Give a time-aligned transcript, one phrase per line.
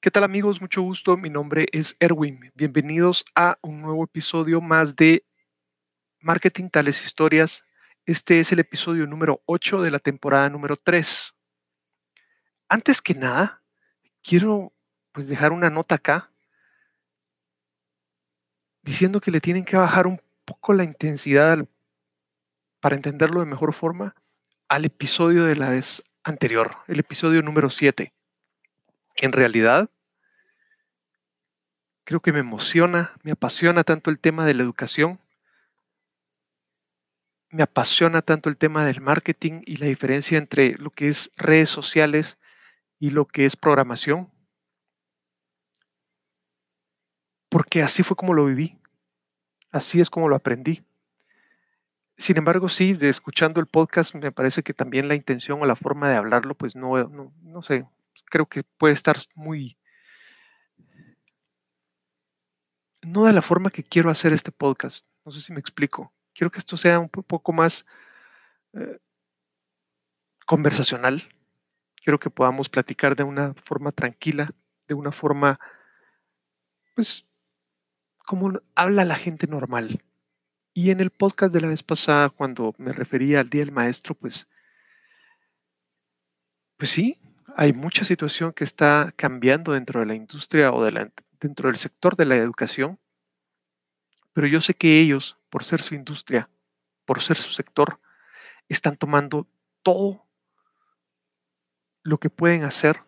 [0.00, 0.60] ¿Qué tal amigos?
[0.60, 1.16] Mucho gusto.
[1.16, 2.52] Mi nombre es Erwin.
[2.54, 5.24] Bienvenidos a un nuevo episodio más de
[6.20, 7.64] Marketing Tales Historias.
[8.06, 11.34] Este es el episodio número 8 de la temporada número 3.
[12.68, 13.60] Antes que nada,
[14.22, 14.72] quiero
[15.10, 16.30] pues dejar una nota acá
[18.82, 21.66] diciendo que le tienen que bajar un poco la intensidad
[22.78, 24.14] para entenderlo de mejor forma
[24.68, 28.12] al episodio de la vez anterior, el episodio número 7.
[29.20, 29.90] En realidad,
[32.04, 35.18] creo que me emociona, me apasiona tanto el tema de la educación,
[37.50, 41.68] me apasiona tanto el tema del marketing y la diferencia entre lo que es redes
[41.68, 42.38] sociales
[43.00, 44.30] y lo que es programación,
[47.48, 48.78] porque así fue como lo viví,
[49.72, 50.84] así es como lo aprendí.
[52.16, 55.76] Sin embargo, sí, de escuchando el podcast, me parece que también la intención o la
[55.76, 57.86] forma de hablarlo, pues no, no, no sé,
[58.28, 59.78] creo que puede estar muy...
[63.02, 65.06] No de la forma que quiero hacer este podcast.
[65.24, 66.12] No sé si me explico.
[66.34, 67.86] Quiero que esto sea un poco más
[68.74, 68.98] eh,
[70.46, 71.22] conversacional.
[71.96, 74.52] Quiero que podamos platicar de una forma tranquila,
[74.86, 75.58] de una forma,
[76.94, 77.44] pues,
[78.24, 80.02] como habla la gente normal.
[80.74, 84.14] Y en el podcast de la vez pasada, cuando me refería al Día del Maestro,
[84.14, 84.48] pues,
[86.76, 87.18] pues sí,
[87.60, 90.84] hay mucha situación que está cambiando dentro de la industria o
[91.40, 93.00] dentro del sector de la educación,
[94.32, 96.48] pero yo sé que ellos, por ser su industria,
[97.04, 97.98] por ser su sector,
[98.68, 99.48] están tomando
[99.82, 100.24] todo
[102.04, 103.00] lo que pueden hacer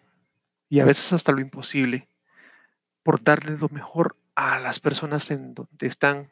[0.68, 2.08] y a veces hasta lo imposible
[3.04, 6.28] por darle lo mejor a las personas en donde están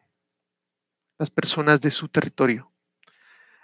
[1.19, 2.73] las personas de su territorio.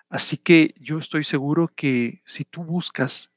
[0.08, 3.33] Así que yo estoy seguro que si tú buscas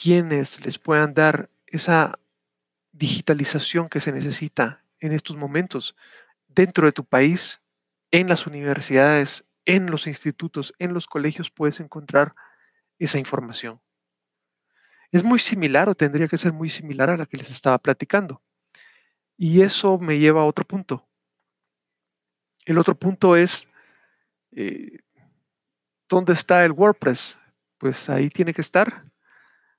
[0.00, 2.18] quienes les puedan dar esa
[2.92, 5.96] digitalización que se necesita en estos momentos
[6.46, 7.74] dentro de tu país,
[8.12, 12.34] en las universidades, en los institutos, en los colegios puedes encontrar
[12.98, 13.80] esa información.
[15.10, 18.40] Es muy similar o tendría que ser muy similar a la que les estaba platicando.
[19.36, 21.08] Y eso me lleva a otro punto.
[22.64, 23.68] El otro punto es,
[24.52, 24.98] eh,
[26.08, 27.38] ¿dónde está el WordPress?
[27.78, 29.07] Pues ahí tiene que estar,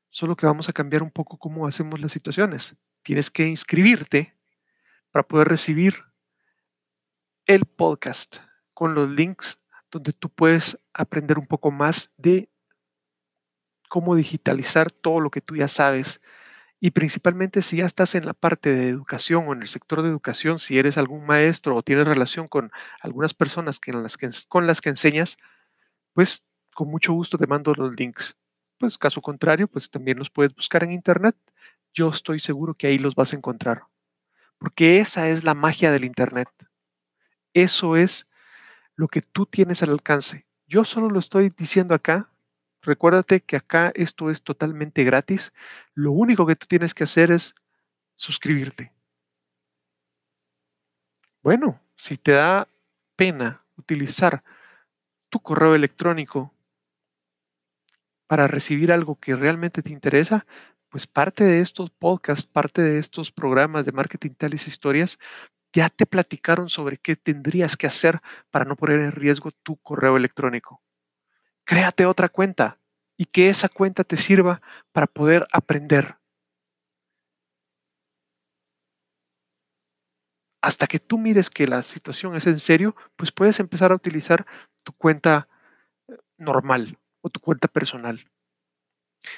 [0.10, 2.78] solo que vamos a cambiar un poco cómo hacemos las situaciones.
[3.04, 4.36] Tienes que inscribirte
[5.12, 5.96] para poder recibir
[7.46, 8.38] el podcast
[8.74, 12.50] con los links donde tú puedes aprender un poco más de
[13.88, 16.22] cómo digitalizar todo lo que tú ya sabes
[16.80, 20.10] y principalmente si ya estás en la parte de educación o en el sector de
[20.10, 22.72] educación, si eres algún maestro o tienes relación con
[23.02, 25.38] algunas personas que, las que, con las que enseñas,
[26.14, 26.44] pues
[26.74, 28.38] con mucho gusto te mando los links.
[28.80, 31.36] Pues caso contrario, pues también los puedes buscar en internet.
[31.94, 33.84] Yo estoy seguro que ahí los vas a encontrar.
[34.58, 36.50] Porque esa es la magia del internet.
[37.54, 38.32] Eso es
[38.96, 40.46] lo que tú tienes al alcance.
[40.68, 42.30] Yo solo lo estoy diciendo acá
[42.82, 45.54] Recuérdate que acá esto es totalmente gratis.
[45.94, 47.56] Lo único que tú tienes que hacer es
[48.16, 48.94] suscribirte.
[51.42, 52.68] Bueno, si te da
[53.16, 54.42] pena utilizar
[55.30, 56.54] tu correo electrónico
[58.30, 60.46] para recibir algo que realmente te interesa,
[60.90, 65.20] pues parte de estos podcasts, parte de estos programas de marketing tales historias,
[65.74, 70.18] ya te platicaron sobre qué tendrías que hacer para no poner en riesgo tu correo
[70.18, 70.82] electrónico
[71.70, 72.80] créate otra cuenta
[73.16, 74.60] y que esa cuenta te sirva
[74.92, 76.16] para poder aprender.
[80.64, 84.48] Hasta que tú mires que la situación es en serio, pues puedes empezar a utilizar
[84.84, 85.48] tu cuenta
[86.08, 88.30] eh, normal o tu cuenta personal.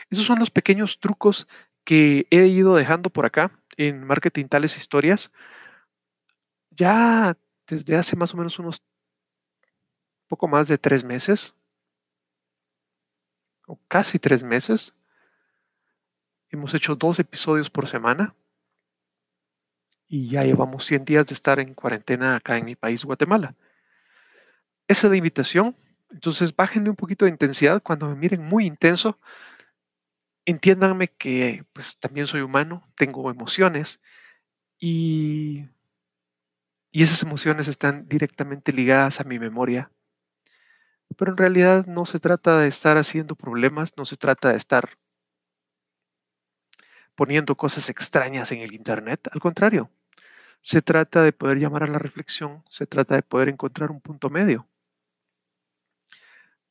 [0.10, 1.48] Esos son los pequeños trucos
[1.84, 5.32] que he ido dejando por acá en Marketing Tales Historias.
[6.70, 7.36] Ya
[7.68, 8.84] desde hace más o menos unos
[10.28, 11.54] poco más de tres meses,
[13.88, 14.94] casi tres meses.
[16.50, 18.36] Hemos hecho dos episodios por semana
[20.08, 23.56] y ya llevamos 100 días de estar en cuarentena acá en mi país, Guatemala.
[24.88, 25.74] Esa de invitación,
[26.12, 29.18] entonces bájenle un poquito de intensidad cuando me miren muy intenso.
[30.46, 34.02] Entiéndanme que pues también soy humano, tengo emociones
[34.80, 35.66] y,
[36.92, 39.92] y esas emociones están directamente ligadas a mi memoria
[41.18, 44.98] pero en realidad no se trata de estar haciendo problemas, no se trata de estar
[47.16, 49.28] poniendo cosas extrañas en el Internet.
[49.32, 49.92] Al contrario,
[50.62, 54.30] se trata de poder llamar a la reflexión, se trata de poder encontrar un punto
[54.30, 54.68] medio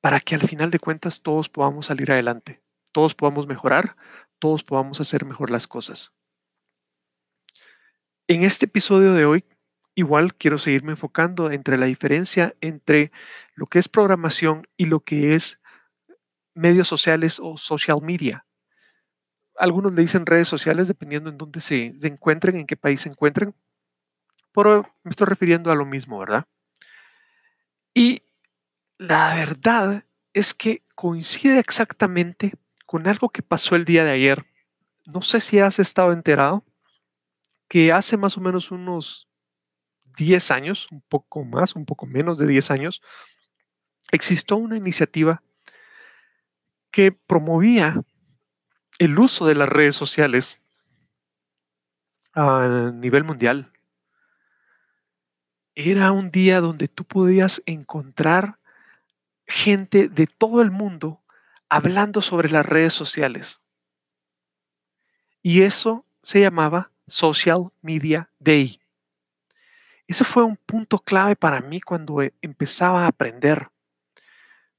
[0.01, 2.63] para que al final de cuentas todos podamos salir adelante,
[2.93, 3.97] todos podamos mejorar,
[4.39, 6.13] todos podamos hacer mejor las cosas.
[8.27, 9.45] En este episodio de hoy,
[9.95, 13.13] igual quiero seguirme enfocando entre la diferencia entre
[13.55, 15.61] lo que es programación y lo que es
[16.55, 18.47] medios sociales o social media.
[19.57, 23.55] Algunos le dicen redes sociales dependiendo en dónde se, encuentren, en qué país se encuentren,
[24.53, 26.47] pero me estoy refiriendo a lo mismo, ¿verdad?
[27.93, 28.23] Y
[29.01, 30.05] la verdad
[30.35, 32.53] es que coincide exactamente
[32.85, 34.45] con algo que pasó el día de ayer.
[35.07, 36.63] No sé si has estado enterado
[37.67, 39.27] que hace más o menos unos
[40.19, 43.01] 10 años, un poco más, un poco menos de 10 años,
[44.13, 45.43] existió una iniciativa
[46.91, 48.03] que promovía
[48.99, 50.61] el uso de las redes sociales
[52.35, 53.73] a nivel mundial.
[55.75, 58.60] Era un día donde tú podías encontrar
[59.51, 61.21] gente de todo el mundo
[61.69, 63.61] hablando sobre las redes sociales.
[65.43, 68.81] Y eso se llamaba Social Media Day.
[70.07, 73.69] Ese fue un punto clave para mí cuando empezaba a aprender.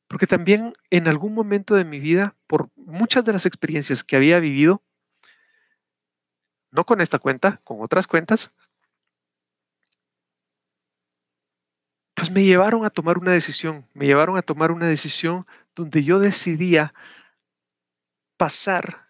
[0.07, 4.39] Porque también en algún momento de mi vida, por muchas de las experiencias que había
[4.39, 4.81] vivido,
[6.69, 8.57] no con esta cuenta, con otras cuentas,
[12.31, 15.45] me llevaron a tomar una decisión, me llevaron a tomar una decisión
[15.75, 16.93] donde yo decidía
[18.37, 19.09] pasar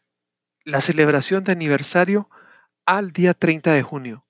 [0.63, 2.29] la celebración de aniversario
[2.85, 4.25] al día 30 de junio.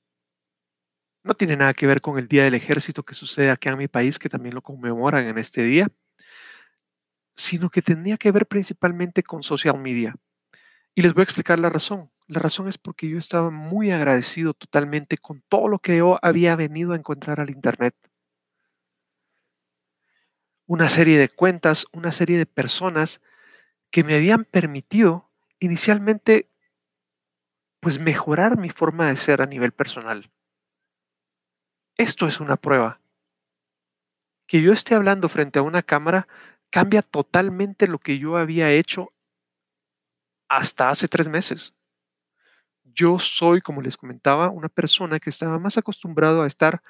[1.23, 3.87] No tiene nada que ver con el Día del Ejército que sucede aquí en mi
[3.87, 5.87] país, que también lo conmemoran en este día
[7.35, 10.15] sino que tenía que ver principalmente con social media.
[10.95, 12.09] Y les voy a explicar la razón.
[12.27, 16.55] La razón es porque yo estaba muy agradecido totalmente con todo lo que yo había
[16.55, 17.95] venido a encontrar al Internet.
[20.71, 23.21] Una serie de cuentas, una serie de personas
[23.89, 25.29] que me habían permitido
[25.59, 26.49] inicialmente
[27.81, 30.31] pues mejorar mi forma de ser a nivel personal.
[31.97, 33.01] Esto es una prueba.
[34.47, 36.29] Que yo esté hablando frente a una cámara
[36.69, 39.09] cambia totalmente lo que yo había hecho
[40.47, 41.75] hasta hace tres meses.
[42.85, 46.81] Yo soy, como les comentaba, una persona que estaba más acostumbrado a estar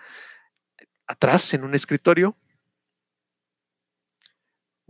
[1.07, 2.37] atrás en un escritorio,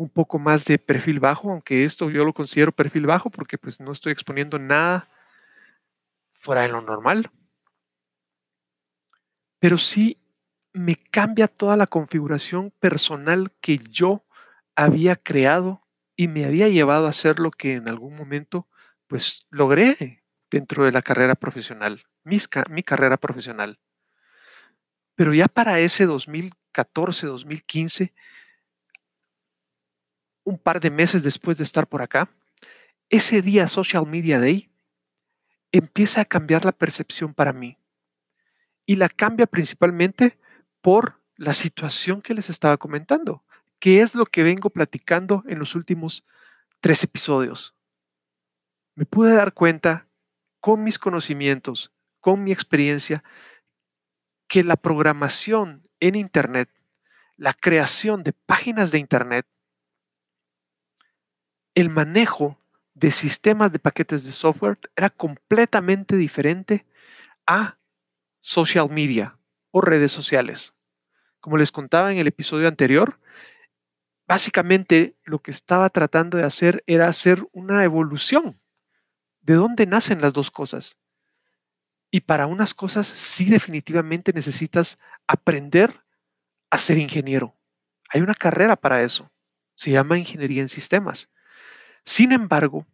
[0.02, 3.80] un poco más de perfil bajo, aunque esto yo lo considero perfil bajo porque pues
[3.80, 5.08] no estoy exponiendo nada
[6.34, 7.30] fuera de lo normal.
[9.60, 10.18] Pero sí
[10.74, 14.26] me cambia toda la configuración personal que yo
[14.76, 15.84] había creado
[16.16, 18.68] y me había llevado a hacer lo que en algún momento
[19.06, 23.80] pues logré dentro de la carrera profesional, mi carrera profesional.
[25.14, 28.14] Pero ya para ese 2014, 2015,
[30.44, 32.30] un par de meses después de estar por acá,
[33.10, 34.70] ese día Social Media Day
[35.72, 37.78] empieza a cambiar la percepción para mí.
[38.86, 40.38] Y la cambia principalmente
[40.82, 43.44] por la situación que les estaba comentando
[43.82, 46.24] qué es lo que vengo platicando en los últimos
[46.80, 47.76] tres episodios.
[48.96, 50.08] Me pude dar cuenta
[50.60, 53.24] con mis conocimientos, con mi experiencia,
[54.48, 56.70] que la programación en Internet,
[57.38, 59.48] la creación de páginas de Internet,
[61.76, 62.58] el manejo
[62.94, 66.86] de sistemas de paquetes de software era completamente diferente
[67.48, 67.78] a
[68.40, 69.38] social media
[69.72, 70.74] o redes sociales.
[71.40, 73.20] Como les contaba en el episodio anterior,
[74.28, 78.60] básicamente lo que estaba tratando de hacer era hacer una evolución.
[79.42, 80.98] ¿De dónde nacen las dos cosas?
[82.12, 86.02] Y para unas cosas sí definitivamente necesitas aprender
[86.70, 87.56] a ser ingeniero.
[88.10, 89.32] Hay una carrera para eso.
[89.76, 91.30] Se llama ingeniería en sistemas.
[92.04, 92.86] Sin embargo,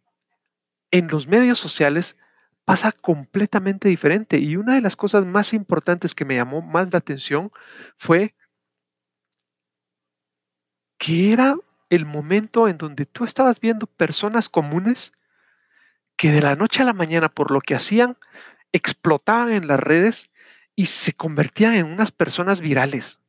[0.90, 2.16] en los medios sociales
[2.64, 4.38] pasa completamente diferente.
[4.38, 7.50] Y una de las cosas más importantes que me llamó más la atención
[7.96, 8.34] fue
[10.98, 11.56] que era
[11.88, 15.12] el momento en donde tú estabas viendo personas comunes
[16.16, 18.16] que de la noche a la mañana por lo que hacían
[18.72, 20.30] explotaban en las redes
[20.74, 23.22] y se convertían en unas personas virales.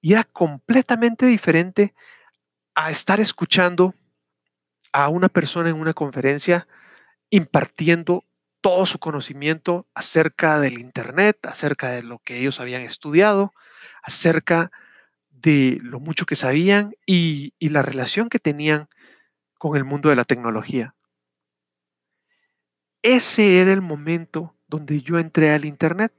[0.00, 1.94] Y era completamente diferente
[2.74, 3.94] a estar escuchando
[4.96, 6.66] a una persona en una conferencia
[7.28, 8.24] impartiendo
[8.62, 13.52] todo su conocimiento acerca del Internet, acerca de lo que ellos habían estudiado,
[14.02, 14.72] acerca
[15.28, 18.88] de lo mucho que sabían y, la relación que tenían
[19.58, 20.94] con el mundo de la tecnología.
[23.02, 26.14] Ese era el momento donde yo entré al Internet.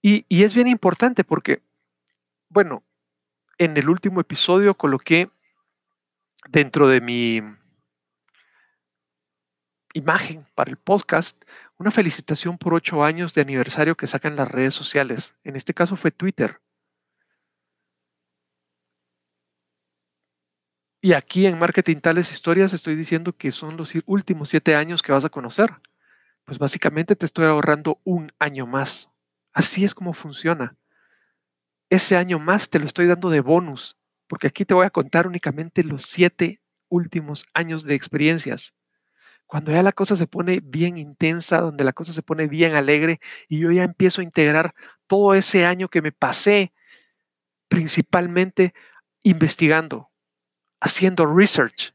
[0.00, 1.60] Y, y, es bien importante porque,
[2.50, 2.84] bueno,
[3.58, 5.28] en el último episodio coloqué
[6.48, 7.42] dentro de mi
[9.92, 11.44] imagen para el podcast
[11.78, 15.38] una felicitación por ocho años de aniversario que sacan las redes sociales.
[15.44, 16.60] En este caso fue Twitter.
[21.02, 25.12] Y aquí en Marketing Tales Historias estoy diciendo que son los últimos siete años que
[25.12, 25.70] vas a conocer.
[26.44, 29.08] Pues básicamente te estoy ahorrando un año más.
[29.54, 30.76] Así es como funciona.
[31.88, 33.96] Ese año más te lo estoy dando de bonus,
[34.28, 38.74] porque aquí te voy a contar únicamente los siete últimos años de experiencias.
[39.50, 43.18] Cuando ya la cosa se pone bien intensa, donde la cosa se pone bien alegre
[43.48, 44.76] y yo ya empiezo a integrar
[45.08, 46.72] todo ese año que me pasé
[47.66, 48.74] principalmente
[49.24, 50.08] investigando,
[50.80, 51.92] haciendo research.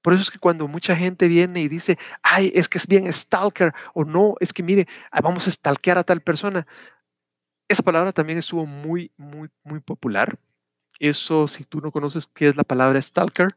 [0.00, 3.12] Por eso es que cuando mucha gente viene y dice, ay, es que es bien
[3.12, 6.66] stalker, o no, es que mire, ah, vamos a stalkear a tal persona.
[7.68, 10.38] Esa palabra también estuvo muy, muy, muy popular.
[11.00, 13.54] Eso, si tú no conoces qué es la palabra stalker,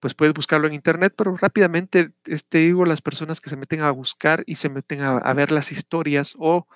[0.00, 3.90] pues puedes buscarlo en internet, pero rápidamente este, digo las personas que se meten a
[3.90, 6.66] buscar y se meten a ver las historias o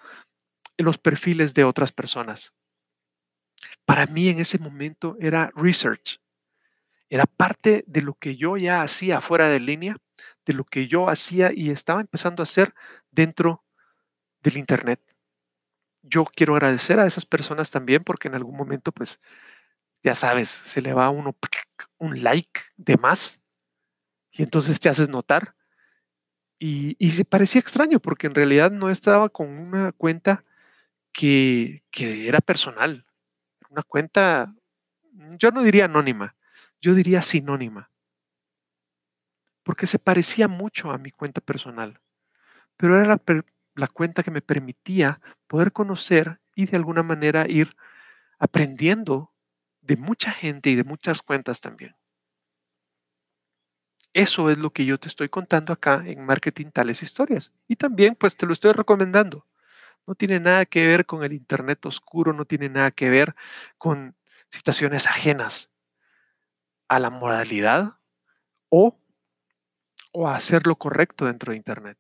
[0.79, 2.55] los perfiles de otras personas
[3.85, 6.21] para mí en ese momento era research.
[7.09, 9.97] Era parte de lo que yo ya hacía fuera de línea,
[10.47, 12.75] de lo que yo hacía y estaba empezando a hacer
[13.11, 13.65] dentro
[14.43, 15.01] del Internet.
[16.03, 19.21] Yo quiero agradecer a esas personas también porque en algún momento, pues,
[20.03, 21.37] ya sabes, se le va a uno
[21.99, 23.41] un like de más
[24.31, 25.55] y entonces te haces notar.
[26.59, 30.45] Y, y se parecía extraño porque en realidad no estaba con una cuenta
[31.13, 33.05] que, que era personal
[33.73, 34.55] una cuenta,
[35.39, 36.37] yo no diría anónima,
[36.81, 37.91] yo diría sinónima,
[39.63, 42.01] porque se parecía mucho a mi cuenta personal,
[42.77, 43.19] pero era
[43.75, 47.71] la, cuenta que me permitía poder conocer y de alguna manera ir
[48.39, 49.32] aprendiendo
[49.83, 51.95] de mucha gente y de muchas cuentas también.
[54.15, 57.53] Eso es lo que yo te estoy contando acá en Marketing Tales Historias.
[57.67, 59.47] Y también pues te lo estoy recomendando.
[60.07, 63.35] No tiene nada que ver con el Internet oscuro, no tiene nada que ver
[63.79, 64.17] con
[64.51, 65.71] situaciones ajenas
[66.89, 67.95] a la moralidad
[68.69, 68.99] o,
[70.13, 71.99] o a hacer lo correcto dentro de Internet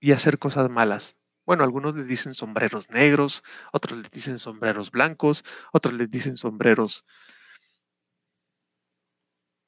[0.00, 1.19] y hacer cosas malas.
[1.50, 3.42] Bueno, algunos le dicen sombreros negros,
[3.72, 7.04] otros les dicen sombreros blancos, otros les dicen sombreros...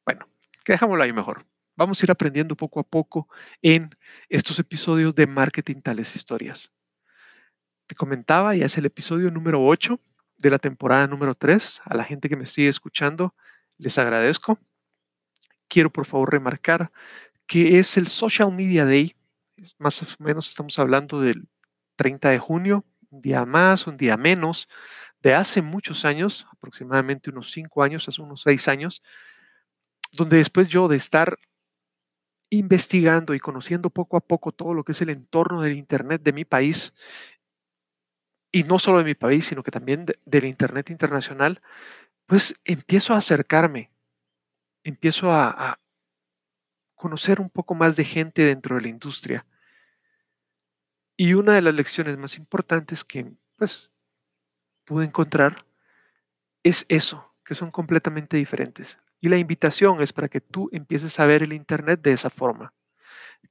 [0.06, 0.26] Bueno,
[0.64, 1.44] que dejámoslo ahí mejor.
[1.74, 3.28] Vamos a ir aprendiendo poco a poco
[3.62, 3.90] en
[4.28, 6.72] estos episodios de Marketing Tales Historias
[7.94, 9.98] comentaba, ya es el episodio número 8
[10.38, 11.82] de la temporada número 3.
[11.84, 13.34] A la gente que me sigue escuchando,
[13.78, 14.58] les agradezco.
[15.68, 16.90] Quiero por favor remarcar
[17.46, 19.14] que es el Social Media Day.
[19.78, 21.48] Más o menos estamos hablando del
[21.96, 24.68] 30 de junio, un día más, un día menos,
[25.20, 29.02] de hace muchos años, aproximadamente unos 5 años, hace unos 6 años,
[30.12, 31.38] donde después yo de estar
[32.50, 36.32] investigando y conociendo poco a poco todo lo que es el entorno del Internet de
[36.32, 36.94] mi país
[38.52, 41.62] y no solo de mi país, sino que también del Internet internacional,
[42.26, 43.90] pues empiezo a acercarme,
[44.84, 45.78] empiezo a,
[46.94, 49.44] conocer un poco más de gente dentro de la industria.
[51.22, 53.24] Y una de las lecciones más importantes que
[53.54, 53.90] pues
[54.84, 55.64] pude encontrar
[56.64, 58.98] es eso, que son completamente diferentes.
[59.20, 62.72] Y la invitación es para que tú empieces a ver el Internet de esa forma.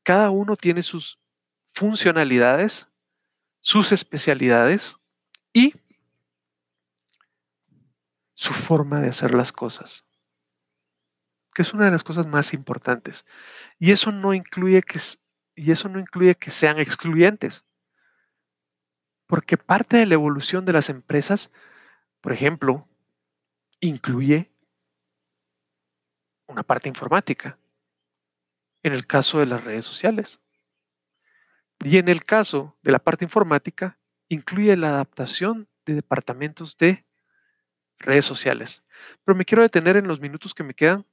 [0.04, 1.18] Cada uno tiene sus
[1.63, 2.88] funcionalidades,
[3.62, 4.98] sus especialidades
[5.54, 5.74] y
[8.34, 10.04] su forma de hacer las cosas,
[11.54, 13.25] que es una de las cosas más importantes.
[13.80, 15.00] Y eso no incluye que,
[15.55, 17.65] y eso no incluye que sean excluyentes,
[19.27, 21.53] porque parte de la evolución de las empresas,
[22.20, 22.88] por ejemplo,
[23.79, 24.51] incluye
[26.48, 27.58] una parte informática,
[28.84, 30.41] en el caso de las redes sociales.
[31.84, 37.03] Y en el caso de la parte informática, incluye la adaptación de departamentos de
[37.98, 38.88] redes sociales.
[39.24, 41.05] Pero me quiero detener en los minutos que me quedan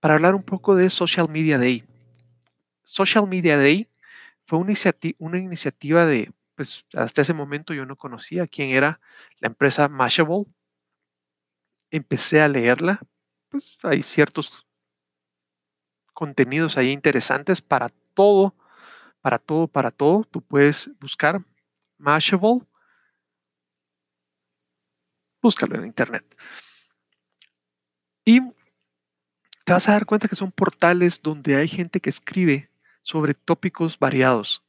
[0.00, 1.84] para hablar un poco de Social Media Day.
[2.84, 3.88] Social Media Day
[4.44, 9.00] fue una, iniciativa de, pues hasta ese momento yo no conocía quién era
[9.40, 10.44] la empresa Mashable.
[11.90, 13.00] Empecé a leerla,
[13.48, 14.66] pues hay ciertos
[16.12, 18.54] contenidos ahí interesantes para todo
[19.24, 20.24] para todo, para todo.
[20.24, 21.40] Tú puedes buscar
[21.96, 22.60] Mashable.
[25.40, 26.22] Búscalo en internet.
[28.22, 28.40] Y
[29.64, 32.68] te vas a dar cuenta que son portales donde hay gente que escribe
[33.04, 34.62] sobre tópicos variados.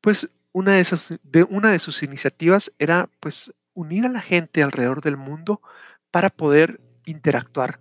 [0.00, 5.62] Pues una de, sus iniciativas era pues unir a la gente alrededor del mundo
[6.10, 7.78] para poder interactuar.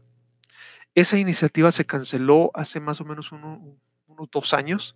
[0.93, 4.95] Esa iniciativa se canceló hace más o menos unos dos años.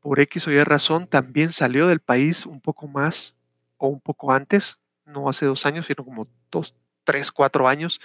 [0.00, 3.40] Por X o Y razón, también salió del país un poco más
[3.78, 8.00] o un poco antes, no hace dos años, sino como dos, tres, cuatro años.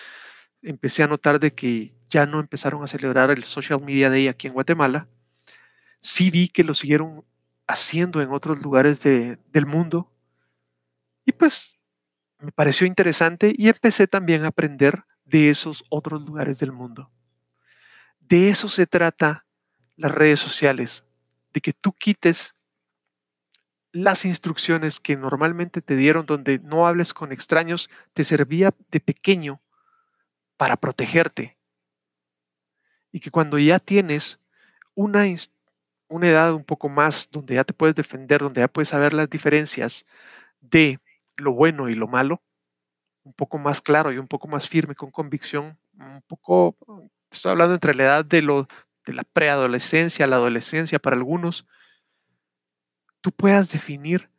[0.62, 4.48] Empecé a notar de que ya no empezaron a celebrar el Social Media Day aquí
[4.48, 5.08] en Guatemala.
[6.00, 7.26] Sí vi que lo siguieron
[7.68, 10.12] haciendo en otros lugares del mundo.
[11.26, 11.78] Y pues
[12.40, 17.12] me pareció interesante y empecé también a aprender de esos otros lugares del mundo.
[18.20, 19.46] De eso se trata
[19.96, 21.04] las redes sociales,
[21.54, 22.54] de que tú quites
[23.92, 29.62] las instrucciones que normalmente te dieron donde no hables con extraños, te servía de pequeño
[30.56, 31.57] para protegerte.
[33.18, 34.38] Y que cuando ya tienes
[34.94, 35.26] una,
[36.08, 39.28] una edad un poco más donde ya te puedes defender, donde ya puedes saber las
[39.28, 40.06] diferencias
[40.62, 41.00] de
[41.36, 42.44] lo bueno y lo malo,
[43.24, 46.76] un poco más claro y un poco más firme, con convicción, un poco,
[47.32, 48.68] estoy hablando entre la edad de, lo,
[49.04, 51.68] de la preadolescencia, la adolescencia para algunos,
[53.22, 54.30] tú puedas definir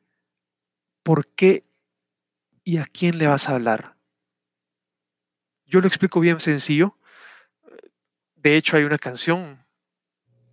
[1.02, 1.64] por qué
[2.62, 3.97] y a quién le vas a hablar.
[5.66, 6.94] Yo lo explico bien sencillo.
[8.42, 9.64] De hecho, hay una canción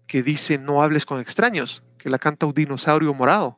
[0.07, 3.57] que dice no hables con extraños, que la canta un dinosaurio morado.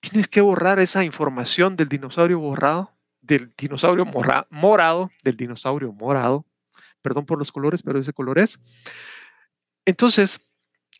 [0.00, 2.92] Tienes que borrar esa información del dinosaurio borrado,
[3.22, 4.04] del dinosaurio
[4.50, 6.44] morado, del dinosaurio morado.
[7.00, 8.58] Perdón por los colores, pero ese color es.
[9.86, 10.40] Entonces,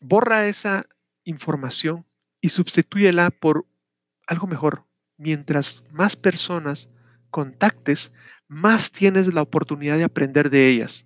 [0.01, 0.85] borra esa
[1.23, 2.05] información
[2.41, 3.65] y sustitúyela por
[4.27, 4.85] algo mejor.
[5.17, 6.89] Mientras más personas
[7.29, 8.13] contactes,
[8.47, 11.05] más tienes la oportunidad de aprender de ellas.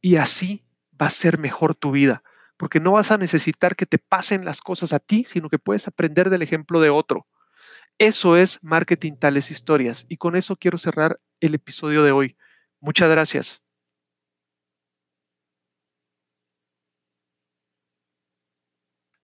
[0.00, 0.64] Y así
[1.00, 2.22] va a ser mejor tu vida,
[2.56, 5.86] porque no vas a necesitar que te pasen las cosas a ti, sino que puedes
[5.88, 7.26] aprender del ejemplo de otro.
[7.98, 10.06] Eso es marketing tales historias.
[10.08, 12.36] Y con eso quiero cerrar el episodio de hoy.
[12.80, 13.71] Muchas gracias.